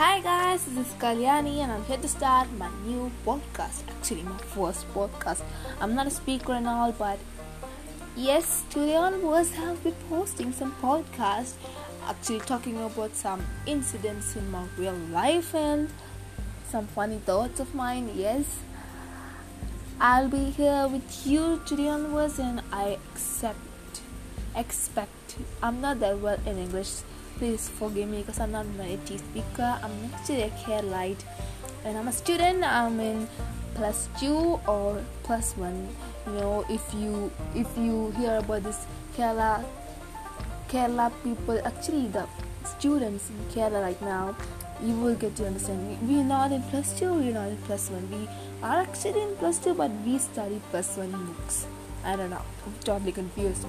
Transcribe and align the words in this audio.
guys, 0.00 0.64
this 0.64 0.86
is 0.86 0.94
Kalyani 0.94 1.58
and 1.58 1.70
I'm 1.70 1.84
here 1.84 1.98
to 1.98 2.08
start 2.08 2.50
my 2.52 2.70
new 2.86 3.12
podcast. 3.26 3.82
Actually, 3.90 4.22
my 4.22 4.38
first 4.38 4.88
podcast. 4.94 5.42
I'm 5.78 5.94
not 5.94 6.06
a 6.06 6.10
speaker 6.10 6.54
and 6.54 6.66
all, 6.66 6.92
but 6.92 7.18
yes, 8.16 8.64
today 8.70 8.96
onwards 8.96 9.52
I'll 9.58 9.76
be 9.76 9.92
posting 10.08 10.52
some 10.52 10.74
podcasts 10.80 11.52
actually 12.08 12.40
talking 12.40 12.82
about 12.82 13.14
some 13.14 13.44
incidents 13.66 14.36
in 14.36 14.50
my 14.50 14.64
real 14.78 14.94
life 15.12 15.54
and 15.54 15.90
some 16.70 16.86
funny 16.86 17.18
thoughts 17.18 17.60
of 17.60 17.74
mine. 17.74 18.10
Yes, 18.14 18.60
I'll 20.00 20.28
be 20.28 20.44
here 20.48 20.88
with 20.88 21.26
you 21.26 21.60
today 21.66 21.88
onwards 21.88 22.38
and 22.38 22.62
I 22.72 22.96
accept, 23.12 24.00
expect. 24.56 25.36
I'm 25.62 25.82
not 25.82 26.00
that 26.00 26.20
well 26.20 26.38
in 26.46 26.56
English 26.56 27.02
please 27.38 27.68
forgive 27.68 28.08
me 28.08 28.20
because 28.20 28.40
I'm 28.40 28.52
not 28.52 28.66
a 28.66 28.76
native 28.76 29.20
speaker. 29.20 29.78
I'm 29.82 29.92
actually 30.14 30.42
a 30.42 30.50
Keralite 30.50 31.24
and 31.84 31.96
I'm 31.96 32.08
a 32.08 32.12
student. 32.12 32.64
I'm 32.64 33.00
in 33.00 33.28
plus 33.74 34.08
two 34.18 34.60
or 34.66 35.02
plus 35.22 35.56
one. 35.56 35.88
You 36.26 36.32
know, 36.32 36.64
if 36.68 36.82
you 36.94 37.30
if 37.54 37.66
you 37.76 38.10
hear 38.16 38.38
about 38.38 38.62
this 38.62 38.86
Kerala 39.16 39.64
Kerala 40.68 41.12
people, 41.24 41.60
actually 41.64 42.08
the 42.08 42.26
students 42.64 43.30
in 43.30 43.38
Kerala 43.52 43.82
right 43.82 44.02
now, 44.02 44.36
you 44.82 44.94
will 44.94 45.14
get 45.14 45.36
to 45.36 45.46
understand. 45.46 45.98
We're 46.02 46.24
not 46.24 46.52
in 46.52 46.62
plus 46.64 46.98
two. 46.98 47.14
We're 47.14 47.32
not 47.32 47.48
in 47.48 47.56
plus 47.68 47.90
one. 47.90 48.08
We 48.10 48.28
are 48.62 48.80
actually 48.82 49.22
in 49.22 49.36
plus 49.36 49.58
two, 49.58 49.74
but 49.74 49.90
we 50.04 50.18
study 50.18 50.60
plus 50.70 50.96
one 50.96 51.12
books. 51.26 51.66
I 52.04 52.16
don't 52.16 52.30
know. 52.30 52.42
I'm 52.66 52.74
totally 52.84 53.12
confused. 53.12 53.66